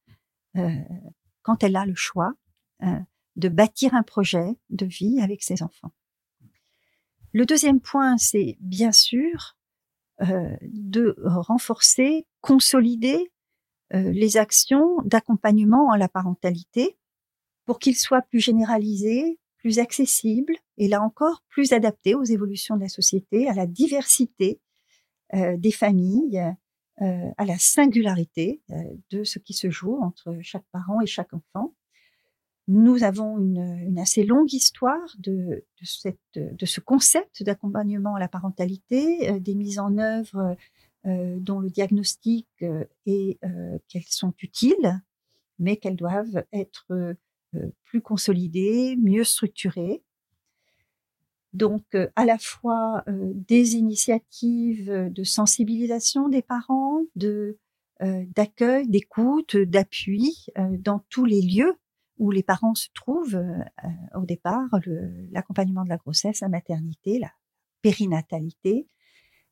quand 1.47 1.63
elle 1.63 1.77
a 1.77 1.87
le 1.87 1.95
choix 1.95 2.35
euh, 2.83 2.99
de 3.37 3.49
bâtir 3.49 3.95
un 3.95 4.03
projet 4.03 4.59
de 4.71 4.85
vie 4.85 5.21
avec 5.21 5.45
ses 5.45 5.63
enfants. 5.63 5.93
Le 7.33 7.47
deuxième 7.47 7.81
point, 7.81 8.19
c'est 8.19 8.57
bien 8.59 8.91
sûr 8.91 9.57
euh, 10.23 10.57
de 10.63 11.15
renforcer, 11.23 12.27
consolider 12.41 13.31
euh, 13.95 14.11
les 14.11 14.39
actions 14.39 14.97
d'accompagnement 15.05 15.93
à 15.93 15.99
la 15.99 16.09
parentalité 16.09 16.99
pour 17.65 17.79
qu'ils 17.79 17.97
soient 17.97 18.23
plus 18.23 18.41
généralisés, 18.41 19.39
plus 19.59 19.79
accessibles 19.79 20.57
et 20.79 20.89
là 20.89 21.01
encore 21.01 21.45
plus 21.49 21.73
adaptés 21.73 22.17
aux 22.17 22.25
évolutions 22.25 22.75
de 22.75 22.81
la 22.83 22.89
société, 22.89 23.49
à 23.49 23.55
la 23.55 23.67
diversité 23.67 24.61
des 25.33 25.73
familles, 25.73 26.41
euh, 27.03 27.31
à 27.37 27.45
la 27.45 27.59
singularité 27.59 28.63
euh, 28.71 28.83
de 29.11 29.23
ce 29.23 29.39
qui 29.39 29.53
se 29.53 29.69
joue 29.69 29.99
entre 30.01 30.35
chaque 30.41 30.65
parent 30.73 31.03
et 31.03 31.07
chaque 31.07 31.35
enfant. 31.35 31.75
Nous 32.69 33.05
avons 33.05 33.39
une, 33.39 33.99
assez 33.99 34.25
longue 34.25 34.53
histoire 34.53 35.15
de 35.19 35.63
ce 35.83 36.81
concept 36.81 37.43
d'accompagnement 37.43 38.15
à 38.15 38.19
la 38.19 38.29
parentalité, 38.29 39.31
euh, 39.31 39.39
des 39.39 39.55
mises 39.55 39.79
en 39.79 39.99
œuvre 39.99 40.57
dont 41.05 41.61
le 41.61 41.71
diagnostic 41.71 42.49
est 43.07 43.39
qu'elles 43.87 44.03
sont 44.09 44.35
utiles, 44.41 45.01
mais 45.61 45.77
qu'elles 45.77 45.95
doivent 45.95 46.45
être 46.53 47.15
plus 47.85 48.01
consolidées, 48.01 48.97
mieux 48.97 49.23
structurées 49.23 50.03
donc, 51.53 51.85
euh, 51.95 52.09
à 52.17 52.25
la 52.25 52.39
fois 52.39 53.03
euh, 53.09 53.33
des 53.35 53.77
initiatives 53.77 55.11
de 55.11 55.25
sensibilisation 55.25 56.29
des 56.29 56.43
parents, 56.43 57.01
de 57.15 57.59
euh, 58.03 58.25
d'accueil, 58.35 58.89
d'écoute, 58.89 59.57
d'appui 59.57 60.47
dans 60.79 60.99
tous 61.09 61.25
les 61.25 61.41
lieux 61.41 61.75
où 62.19 62.31
les 62.31 62.43
parents 62.43 62.75
se 62.75 62.89
trouvent 62.95 63.43
au 64.15 64.25
départ, 64.25 64.69
l'accompagnement 65.31 65.85
de 65.85 65.91
la 65.91 65.99
grossesse, 65.99 66.41
la 66.41 66.49
maternité, 66.49 67.19
la 67.19 67.31
périnatalité, 67.83 68.87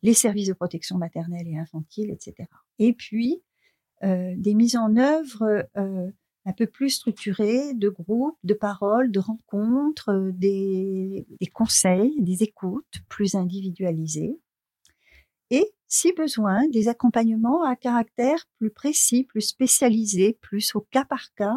les 0.03 0.15
services 0.15 0.49
de 0.49 0.55
protection 0.55 0.97
maternelle 0.97 1.47
et 1.47 1.59
infantile, 1.59 2.11
etc. 2.11 2.49
Et 2.79 2.95
puis 2.95 3.43
des 4.03 4.55
mises 4.55 4.77
en 4.77 4.97
œuvre 4.97 5.69
un 6.47 6.53
peu 6.53 6.67
plus 6.67 6.91
structuré 6.91 7.75
de 7.75 7.89
groupes, 7.89 8.39
de 8.45 8.55
paroles, 8.55 9.11
de 9.11 9.19
rencontres, 9.19 10.11
euh, 10.11 10.31
des, 10.33 11.27
conseils, 11.55 12.15
des 12.21 12.43
écoutes 12.43 13.03
plus 13.09 13.35
individualisées. 13.35 14.39
Et, 15.51 15.73
si 15.87 16.13
besoin, 16.13 16.67
des 16.69 16.89
accompagnements 16.89 17.63
à 17.63 17.77
caractère 17.77 18.47
plus 18.59 18.71
précis, 18.71 19.25
plus 19.25 19.43
spécialisé, 19.43 20.39
plus 20.41 20.75
au 20.75 20.81
cas 20.81 21.05
par 21.05 21.33
cas, 21.35 21.57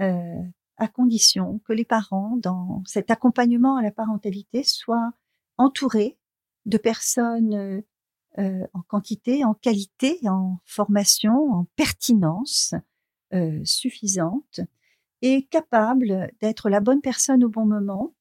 euh, 0.00 0.42
à 0.76 0.88
condition 0.88 1.60
que 1.60 1.72
les 1.72 1.84
parents, 1.84 2.36
dans 2.36 2.82
cet 2.86 3.10
accompagnement 3.10 3.76
à 3.76 3.82
la 3.82 3.92
parentalité, 3.92 4.62
soient 4.62 5.12
entourés 5.56 6.18
de 6.66 6.78
personnes 6.78 7.54
euh 7.54 7.80
en 8.38 8.82
quantité, 8.82 9.46
en 9.46 9.54
qualité, 9.54 10.18
en 10.28 10.58
formation, 10.66 11.54
en 11.54 11.66
pertinence, 11.74 12.74
euh, 13.34 13.60
suffisante 13.64 14.60
et 15.20 15.46
capable 15.46 16.30
d'être 16.40 16.70
la 16.70 16.78
bonne 16.78 17.00
personne 17.00 17.42
au 17.42 17.48
bon 17.48 17.66
moment 17.66 18.14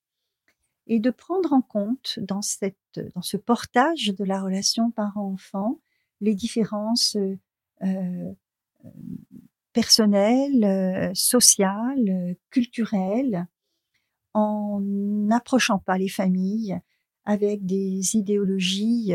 et 0.88 1.00
de 1.00 1.12
prendre 1.12 1.54
en 1.54 1.62
compte 1.62 2.18
dans, 2.20 2.42
cette, 2.42 3.00
ce 3.22 3.38
portage 3.38 4.14
de 4.18 4.24
la 4.24 4.42
relation 4.42 4.90
parent-enfant 4.90 5.80
les 6.22 6.34
différences 6.34 7.18
euh, 7.18 7.38
euh 7.84 8.34
personnelles, 9.74 10.64
euh, 10.64 11.12
sociales, 11.14 12.38
culturelles, 12.50 13.46
en 14.34 14.80
n'approchant 14.82 15.80
pas 15.80 15.98
les 15.98 16.08
familles 16.08 16.80
avec 17.26 17.66
des 17.66 18.16
idéologies 18.16 19.12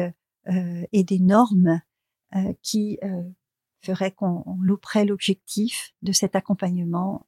et 0.46 1.04
des 1.04 1.18
normes 1.18 1.80
qui 2.62 2.98
feraient 3.82 4.12
qu'on 4.12 4.58
louperait 4.60 5.04
l'objectif 5.04 5.94
de 6.02 6.12
cet 6.12 6.36
accompagnement 6.36 7.26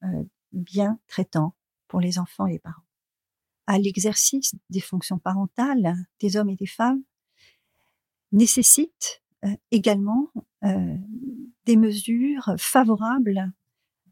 bien 0.52 0.98
traitant 1.08 1.54
pour 1.88 2.00
les 2.00 2.18
enfants 2.18 2.46
et 2.46 2.52
les 2.52 2.58
parents. 2.58 2.84
À 3.66 3.78
l'exercice 3.78 4.54
des 4.70 4.80
fonctions 4.80 5.18
parentales 5.18 5.94
des 6.20 6.36
hommes 6.36 6.50
et 6.50 6.56
des 6.56 6.66
femmes 6.66 7.02
nécessite 8.32 9.22
également 9.70 10.30
des 10.62 11.76
mesures 11.76 12.54
favorables 12.58 13.52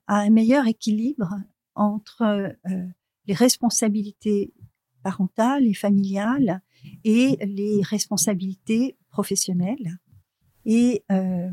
à 0.06 0.20
un 0.20 0.30
meilleur 0.30 0.66
équilibre 0.66 1.35
entre 1.75 2.56
les 3.26 3.35
responsabilités 3.35 4.52
parentales 5.02 5.66
et 5.66 5.75
familiales 5.75 6.62
et 7.04 7.37
les 7.44 7.82
responsabilités 7.82 8.97
professionnelles 9.11 9.99
et 10.64 11.04
euh, 11.11 11.50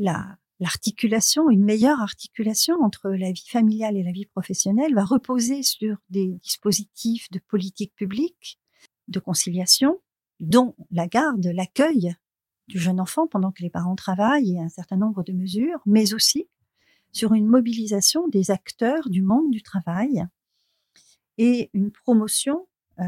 la 0.00 0.40
l'articulation, 0.60 1.48
une 1.50 1.64
meilleure 1.64 2.00
articulation 2.00 2.76
entre 2.82 3.10
la 3.10 3.32
vie 3.32 3.48
familiale 3.48 3.96
et 3.96 4.02
la 4.02 4.12
vie 4.12 4.26
professionnelle 4.26 4.94
va 4.94 5.04
reposer 5.04 5.62
sur 5.62 5.96
des 6.10 6.38
dispositifs 6.42 7.30
de 7.30 7.38
politique 7.38 7.94
publique, 7.94 8.60
de 9.08 9.18
conciliation, 9.18 10.00
dont 10.38 10.74
la 10.90 11.08
garde, 11.08 11.46
l'accueil 11.46 12.14
du 12.68 12.78
jeune 12.78 13.00
enfant 13.00 13.26
pendant 13.26 13.50
que 13.50 13.62
les 13.62 13.70
parents 13.70 13.96
travaillent 13.96 14.54
et 14.54 14.60
un 14.60 14.68
certain 14.68 14.96
nombre 14.96 15.24
de 15.24 15.32
mesures, 15.32 15.80
mais 15.86 16.14
aussi 16.14 16.46
sur 17.10 17.34
une 17.34 17.48
mobilisation 17.48 18.28
des 18.28 18.50
acteurs 18.50 19.08
du 19.08 19.22
monde 19.22 19.50
du 19.50 19.62
travail 19.62 20.24
et 21.38 21.70
une 21.72 21.90
promotion 21.90 22.68
euh, 23.00 23.04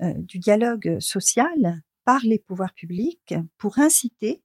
euh, 0.00 0.14
du 0.14 0.38
dialogue 0.38 0.98
social 0.98 1.82
par 2.04 2.20
les 2.24 2.38
pouvoirs 2.38 2.72
publics 2.74 3.34
pour 3.58 3.78
inciter 3.78 4.42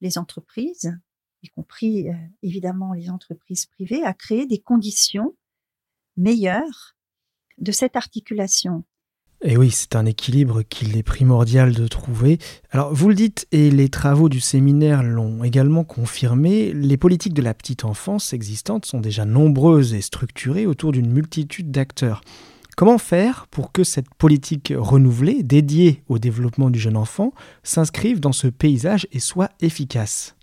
les 0.00 0.18
entreprises, 0.18 0.98
y 1.42 1.48
compris 1.48 2.08
euh, 2.08 2.14
évidemment 2.42 2.92
les 2.92 3.10
entreprises 3.10 3.66
privées, 3.66 4.02
à 4.04 4.14
créer 4.14 4.46
des 4.46 4.60
conditions 4.60 5.36
meilleures 6.16 6.96
de 7.58 7.72
cette 7.72 7.96
articulation 7.96 8.84
et 9.40 9.56
oui, 9.56 9.70
c'est 9.70 9.94
un 9.94 10.04
équilibre 10.04 10.62
qu'il 10.62 10.96
est 10.96 11.04
primordial 11.04 11.72
de 11.72 11.86
trouver. 11.86 12.38
Alors, 12.70 12.92
vous 12.92 13.08
le 13.08 13.14
dites, 13.14 13.46
et 13.52 13.70
les 13.70 13.88
travaux 13.88 14.28
du 14.28 14.40
séminaire 14.40 15.04
l'ont 15.04 15.44
également 15.44 15.84
confirmé, 15.84 16.72
les 16.72 16.96
politiques 16.96 17.34
de 17.34 17.42
la 17.42 17.54
petite 17.54 17.84
enfance 17.84 18.32
existantes 18.32 18.84
sont 18.84 19.00
déjà 19.00 19.24
nombreuses 19.24 19.94
et 19.94 20.00
structurées 20.00 20.66
autour 20.66 20.90
d'une 20.90 21.12
multitude 21.12 21.70
d'acteurs. 21.70 22.22
Comment 22.78 22.98
faire 22.98 23.48
pour 23.48 23.72
que 23.72 23.82
cette 23.82 24.14
politique 24.14 24.72
renouvelée, 24.72 25.42
dédiée 25.42 26.04
au 26.06 26.20
développement 26.20 26.70
du 26.70 26.78
jeune 26.78 26.96
enfant, 26.96 27.32
s'inscrive 27.64 28.20
dans 28.20 28.30
ce 28.30 28.46
paysage 28.46 29.08
et 29.10 29.18
soit 29.18 29.50
efficace? 29.60 30.36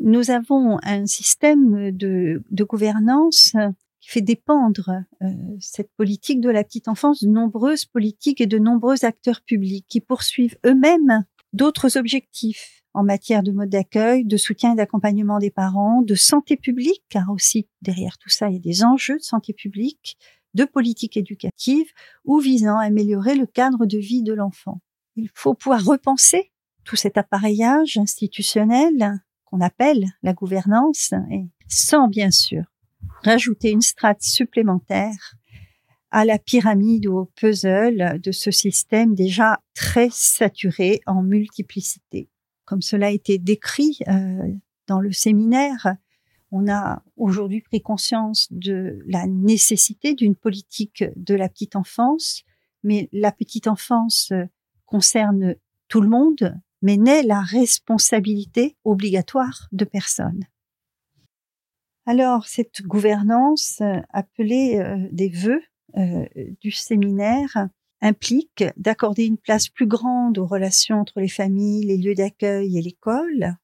Nous 0.00 0.30
avons 0.30 0.78
un 0.84 1.04
système 1.06 1.90
de, 1.90 2.44
gouvernance 2.52 3.56
qui 4.00 4.08
fait 4.08 4.20
dépendre 4.20 5.02
euh, 5.20 5.26
cette 5.58 5.90
politique 5.96 6.40
de 6.40 6.48
la 6.48 6.62
petite 6.62 6.86
enfance 6.86 7.24
de 7.24 7.28
nombreuses 7.28 7.86
politiques 7.86 8.40
et 8.40 8.46
de 8.46 8.58
nombreux 8.58 9.04
acteurs 9.04 9.40
publics 9.44 9.86
qui 9.88 10.00
poursuivent 10.00 10.56
eux-mêmes 10.64 11.24
d'autres 11.54 11.98
objectifs 11.98 12.84
en 12.92 13.02
matière 13.02 13.42
de 13.42 13.50
mode 13.50 13.70
d'accueil, 13.70 14.24
de 14.24 14.36
soutien 14.36 14.74
et 14.74 14.76
d'accompagnement 14.76 15.40
des 15.40 15.50
parents, 15.50 16.02
de 16.02 16.14
santé 16.14 16.56
publique, 16.56 17.02
car 17.08 17.30
aussi 17.30 17.66
derrière 17.82 18.16
tout 18.18 18.28
ça, 18.28 18.48
il 18.48 18.54
y 18.54 18.58
a 18.58 18.60
des 18.60 18.84
enjeux 18.84 19.18
de 19.18 19.24
santé 19.24 19.52
publique, 19.52 20.16
de 20.54 20.64
politique 20.64 21.16
éducative 21.16 21.86
ou 22.24 22.38
visant 22.38 22.78
à 22.78 22.84
améliorer 22.84 23.34
le 23.34 23.46
cadre 23.46 23.86
de 23.86 23.98
vie 23.98 24.22
de 24.22 24.32
l'enfant. 24.32 24.80
Il 25.16 25.28
faut 25.34 25.54
pouvoir 25.54 25.84
repenser 25.84 26.52
tout 26.84 26.96
cet 26.96 27.16
appareillage 27.16 27.96
institutionnel 27.96 29.20
qu'on 29.44 29.60
appelle 29.60 30.06
la 30.22 30.32
gouvernance, 30.32 31.12
et 31.30 31.46
sans 31.68 32.08
bien 32.08 32.30
sûr 32.30 32.64
rajouter 33.22 33.70
une 33.70 33.82
strate 33.82 34.22
supplémentaire 34.22 35.34
à 36.10 36.24
la 36.24 36.38
pyramide 36.38 37.06
ou 37.06 37.18
au 37.18 37.24
puzzle 37.24 38.20
de 38.22 38.32
ce 38.32 38.50
système 38.50 39.14
déjà 39.14 39.60
très 39.74 40.08
saturé 40.12 41.00
en 41.06 41.22
multiplicité. 41.22 42.28
Comme 42.64 42.82
cela 42.82 43.08
a 43.08 43.10
été 43.10 43.38
décrit 43.38 43.98
euh, 44.08 44.52
dans 44.86 45.00
le 45.00 45.12
séminaire, 45.12 45.96
on 46.54 46.68
a 46.68 47.02
aujourd'hui 47.16 47.62
pris 47.62 47.82
conscience 47.82 48.46
de 48.52 49.00
la 49.06 49.26
nécessité 49.26 50.14
d'une 50.14 50.36
politique 50.36 51.02
de 51.16 51.34
la 51.34 51.48
petite 51.48 51.74
enfance, 51.74 52.44
mais 52.84 53.08
la 53.12 53.32
petite 53.32 53.66
enfance 53.66 54.32
concerne 54.86 55.56
tout 55.88 56.00
le 56.00 56.08
monde, 56.08 56.56
mais 56.80 56.96
n'est 56.96 57.24
la 57.24 57.40
responsabilité 57.40 58.76
obligatoire 58.84 59.68
de 59.72 59.84
personne. 59.84 60.44
Alors, 62.06 62.46
cette 62.46 62.82
gouvernance 62.82 63.80
euh, 63.80 64.00
appelée 64.10 64.76
euh, 64.76 65.08
des 65.10 65.30
vœux 65.30 65.62
euh, 65.96 66.24
du 66.60 66.70
séminaire 66.70 67.68
implique 68.00 68.62
d'accorder 68.76 69.24
une 69.24 69.38
place 69.38 69.68
plus 69.68 69.86
grande 69.86 70.38
aux 70.38 70.46
relations 70.46 71.00
entre 71.00 71.18
les 71.20 71.28
familles, 71.28 71.86
les 71.86 71.96
lieux 71.96 72.14
d'accueil 72.14 72.78
et 72.78 72.82
l'école, 72.82 73.56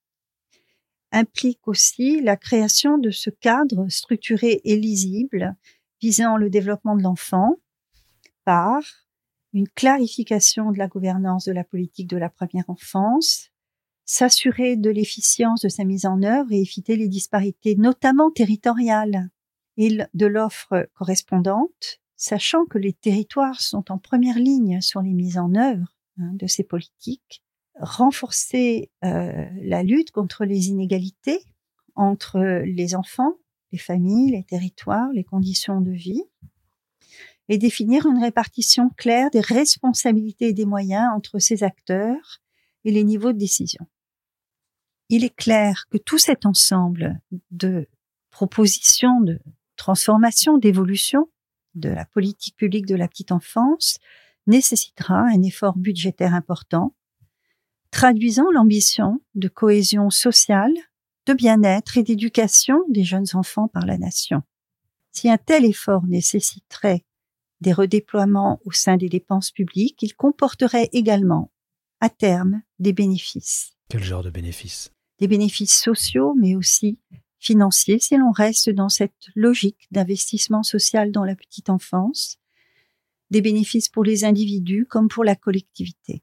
implique 1.13 1.67
aussi 1.67 2.21
la 2.21 2.37
création 2.37 2.99
de 2.99 3.11
ce 3.11 3.31
cadre 3.31 3.89
structuré 3.89 4.61
et 4.65 4.77
lisible 4.77 5.57
visant 6.01 6.37
le 6.37 6.51
développement 6.51 6.97
de 6.97 7.03
l'enfant 7.03 7.57
par 8.45 8.83
une 9.53 9.69
clarification 9.69 10.71
de 10.71 10.79
la 10.79 10.89
gouvernance 10.89 11.45
de 11.45 11.53
la 11.53 11.65
politique 11.65 12.09
de 12.09 12.17
la 12.17 12.31
première 12.31 12.69
enfance, 12.69 13.51
s'assurer 14.05 14.77
de 14.77 14.91
l'efficience 14.91 15.63
de 15.63 15.69
sa 15.69 15.85
mise 15.85 16.07
en 16.07 16.23
œuvre 16.23 16.53
et 16.53 16.61
éviter 16.61 16.97
les 16.97 17.09
disparités, 17.09 17.77
notamment 17.77 18.31
territoriales, 18.31 19.31
et 19.77 19.99
de 20.15 20.27
l'offre 20.27 20.89
correspondante, 20.95 22.01
sachant 22.17 22.67
que 22.67 22.79
les 22.79 22.93
territoires 22.93 23.61
sont 23.61 23.91
en 23.91 23.99
première 23.99 24.39
ligne 24.39 24.81
sur 24.81 25.01
les 25.01 25.15
mises 25.15 25.39
en 25.39 25.55
œuvre 25.55 25.97
hein, 26.19 26.33
de 26.35 26.47
ces 26.47 26.65
politiques, 26.65 27.43
renforcer 27.81 28.91
euh, 29.05 29.47
la 29.63 29.83
lutte 29.83 30.11
contre 30.11 30.45
les 30.45 30.69
inégalités 30.69 31.45
entre 31.97 32.63
les 32.65 32.95
enfants, 32.95 33.37
les 33.73 33.79
familles, 33.79 34.33
les 34.33 34.45
territoires, 34.45 35.11
les 35.13 35.25
conditions 35.25 35.81
de 35.81 35.91
vie, 35.91 36.23
et 37.49 37.59
définir 37.59 38.07
une 38.07 38.23
répartition 38.23 38.91
claire 38.97 39.31
des 39.31 39.41
responsabilités 39.41 40.49
et 40.49 40.53
des 40.53 40.67
moyens 40.67 41.09
entre 41.15 41.39
ces 41.39 41.65
acteurs 41.65 42.41
et 42.85 42.93
les 42.93 43.05
niveaux 43.05 43.33
de 43.33 43.39
décision. 43.39 43.87
Il 45.09 45.25
est 45.25 45.35
clair 45.35 45.87
que 45.91 45.99
tout 45.99 46.19
cet 46.19 46.47
ensemble 46.47 47.21
de 47.51 47.89
propositions, 48.31 49.21
de 49.21 49.41
transformation, 49.77 50.59
d'évolution 50.59 51.29
de 51.75 51.89
la 51.89 52.05
politique 52.05 52.57
publique 52.57 52.87
de 52.87 52.95
la 52.95 53.09
petite 53.09 53.33
enfance 53.33 53.99
nécessitera 54.47 55.19
un 55.19 55.43
effort 55.43 55.77
budgétaire 55.77 56.35
important, 56.35 56.95
traduisant 57.91 58.51
l'ambition 58.53 59.21
de 59.35 59.49
cohésion 59.49 60.11
sociale, 60.11 60.73
de 61.27 61.35
bien-être 61.35 61.99
et 61.99 62.03
d'éducation 62.03 62.79
des 62.89 63.05
jeunes 63.05 63.27
enfants 63.35 63.69
par 63.69 63.87
la 63.87 63.99
nation. 63.99 64.43
Si 65.13 65.29
un 65.29 65.39
tel 65.39 65.65
effort 65.65 66.07
nécessiterait 66.07 67.05
des 67.61 67.73
redéploiements 67.73 68.61
au 68.65 68.73
sein 68.73 68.97
des 68.97 69.09
dépenses 69.09 69.51
publiques, 69.51 70.03
il 70.03 70.15
comporterait 70.15 70.89
également, 70.93 71.51
à 72.01 72.09
terme, 72.09 72.63
des 72.79 72.93
bénéfices. 72.93 73.73
Quel 73.89 74.03
genre 74.03 74.23
de 74.23 74.31
bénéfices? 74.31 74.93
Des 75.19 75.29
bénéfices 75.29 75.79
sociaux, 75.79 76.35
mais 76.39 76.57
aussi 76.57 76.99
financiers, 77.39 77.99
si 77.99 78.17
l'on 78.17 78.31
reste 78.31 78.71
dans 78.71 78.89
cette 78.89 79.29
logique 79.35 79.89
d'investissement 79.91 80.63
social 80.63 81.11
dans 81.11 81.25
la 81.25 81.35
petite 81.35 81.71
enfance, 81.71 82.39
des 83.31 83.41
bénéfices 83.41 83.89
pour 83.89 84.05
les 84.05 84.25
individus 84.25 84.87
comme 84.89 85.09
pour 85.09 85.25
la 85.25 85.37
collectivité. 85.37 86.23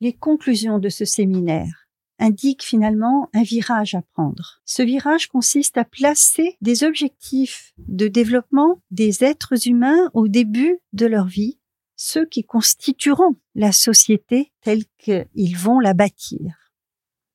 Les 0.00 0.12
conclusions 0.12 0.78
de 0.78 0.88
ce 0.88 1.04
séminaire 1.04 1.88
indiquent 2.18 2.64
finalement 2.64 3.28
un 3.32 3.42
virage 3.42 3.94
à 3.94 4.02
prendre. 4.02 4.60
Ce 4.64 4.82
virage 4.82 5.28
consiste 5.28 5.78
à 5.78 5.84
placer 5.84 6.56
des 6.60 6.84
objectifs 6.84 7.72
de 7.78 8.08
développement 8.08 8.80
des 8.90 9.22
êtres 9.24 9.68
humains 9.68 10.10
au 10.14 10.28
début 10.28 10.78
de 10.92 11.06
leur 11.06 11.26
vie, 11.26 11.58
ceux 11.96 12.26
qui 12.26 12.44
constitueront 12.44 13.36
la 13.54 13.72
société 13.72 14.52
telle 14.62 14.84
qu'ils 14.98 15.56
vont 15.56 15.80
la 15.80 15.94
bâtir 15.94 16.68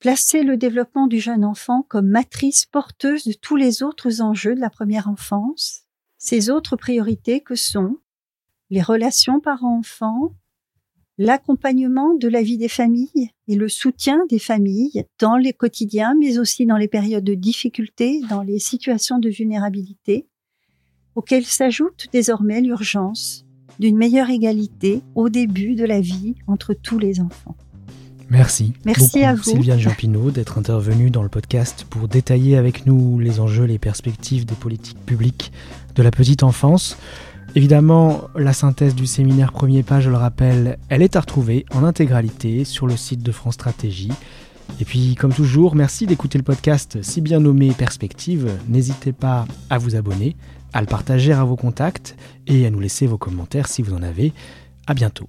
placer 0.04 0.44
le 0.44 0.58
développement 0.58 1.08
du 1.08 1.22
jeune 1.22 1.46
enfant 1.46 1.82
comme 1.82 2.10
matrice 2.10 2.66
porteuse 2.66 3.24
de 3.24 3.32
tous 3.32 3.56
les 3.56 3.84
autres 3.84 4.20
enjeux 4.20 4.54
de 4.54 4.60
la 4.60 4.70
première 4.70 5.08
enfance, 5.08 5.86
ces 6.18 6.50
autres 6.50 6.76
priorités 6.76 7.40
que 7.40 7.56
sont 7.56 8.00
les 8.70 8.82
relations 8.82 9.40
parents-enfants, 9.40 10.36
l'accompagnement 11.24 12.14
de 12.16 12.28
la 12.28 12.42
vie 12.42 12.58
des 12.58 12.68
familles 12.68 13.32
et 13.48 13.56
le 13.56 13.70
soutien 13.70 14.26
des 14.30 14.40
familles 14.40 15.06
dans 15.20 15.38
les 15.38 15.54
quotidiens, 15.54 16.16
mais 16.20 16.38
aussi 16.38 16.66
dans 16.66 16.78
les 16.78 16.88
périodes 16.88 17.24
de 17.24 17.34
difficulté, 17.34 18.22
dans 18.30 18.42
les 18.42 18.60
situations 18.60 19.20
de 19.20 19.30
vulnérabilité, 19.30 20.28
auxquelles 21.16 21.46
s'ajoute 21.46 22.08
désormais 22.12 22.62
l'urgence 22.62 23.46
d'une 23.80 23.98
meilleure 23.98 24.30
égalité 24.30 25.02
au 25.16 25.30
début 25.30 25.76
de 25.76 25.86
la 25.86 26.02
vie 26.02 26.36
entre 26.48 26.74
tous 26.74 27.00
les 27.00 27.22
enfants. 27.22 27.56
Merci. 28.30 28.74
Merci 28.86 29.24
à 29.24 29.36
vous. 29.36 29.44
Sylviane 29.44 29.80
Jean 29.80 29.94
d'être 30.32 30.58
intervenue 30.58 31.10
dans 31.10 31.24
le 31.24 31.30
podcast 31.30 31.86
pour 31.90 32.08
détailler 32.08 32.58
avec 32.58 32.86
nous 32.86 33.20
les 33.20 33.40
enjeux, 33.40 33.66
les 33.66 33.80
perspectives 33.80 34.46
des 34.46 34.56
politiques 34.56 35.00
publiques 35.06 35.52
de 35.96 36.04
la 36.04 36.12
petite 36.12 36.44
enfance. 36.44 36.98
Évidemment, 37.56 38.30
la 38.36 38.52
synthèse 38.52 38.96
du 38.96 39.06
séminaire 39.06 39.52
Premier 39.52 39.84
Pas, 39.84 40.02
je 40.02 40.10
le 40.10 40.16
rappelle, 40.16 40.80
elle 40.90 41.04
est 41.04 41.16
à 41.16 41.20
retrouver 41.20 41.66
en 41.72 41.84
intégralité 41.84 42.64
sur 42.66 42.88
le 42.88 42.98
site 42.98 43.22
de 43.22 43.32
France 43.32 43.54
Stratégie. 43.54 44.12
Et 44.80 44.86
puis, 44.86 45.14
comme 45.14 45.34
toujours, 45.34 45.76
merci 45.76 46.08
d'écouter 46.08 46.40
le 46.40 46.44
podcast 46.44 46.98
si 47.04 47.22
bien 47.22 47.40
nommé 47.40 47.72
Perspective. 47.72 48.50
N'hésitez 48.68 49.14
pas 49.14 49.46
à 49.70 49.78
vous 49.78 49.96
abonner, 49.96 50.36
à 50.74 50.82
le 50.82 50.88
partager 50.88 51.32
à 51.32 51.44
vos 51.44 51.56
contacts 51.56 52.16
et 52.48 52.66
à 52.66 52.72
nous 52.72 52.80
laisser 52.80 53.06
vos 53.06 53.20
commentaires 53.20 53.68
si 53.68 53.84
vous 53.84 53.94
en 53.94 54.02
avez. 54.02 54.34
À 54.88 54.96
bientôt. 54.96 55.28